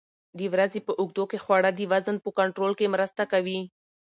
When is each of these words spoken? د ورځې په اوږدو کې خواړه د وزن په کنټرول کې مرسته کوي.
د 0.37 0.39
ورځې 0.53 0.79
په 0.87 0.91
اوږدو 0.99 1.23
کې 1.31 1.37
خواړه 1.43 1.69
د 1.73 1.79
وزن 1.91 2.17
په 2.23 2.29
کنټرول 2.39 2.73
کې 2.79 2.91
مرسته 2.95 3.23
کوي. 3.31 3.59